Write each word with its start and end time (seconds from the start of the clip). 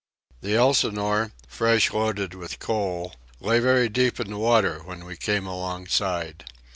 The 0.41 0.55
Elsinore, 0.55 1.31
fresh 1.47 1.93
loaded 1.93 2.33
with 2.33 2.57
coal, 2.57 3.13
lay 3.39 3.59
very 3.59 3.87
deep 3.87 4.19
in 4.19 4.31
the 4.31 4.39
water 4.39 4.79
when 4.79 5.05
we 5.05 5.15
came 5.15 5.45
alongside. 5.45 6.43